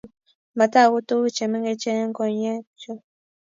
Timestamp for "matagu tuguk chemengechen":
0.57-1.97